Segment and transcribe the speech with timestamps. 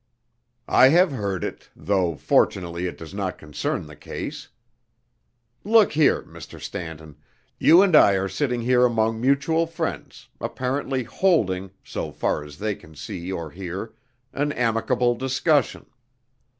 [0.67, 4.47] "I have heard it, though fortunately it does not concern the case.
[5.63, 6.59] Look here, Mr.
[6.59, 7.17] Stanton,
[7.59, 12.73] you and I are sitting here among mutual friends, apparently holding, so far as they
[12.73, 13.93] can see or hear,
[14.33, 15.85] an amicable discussion.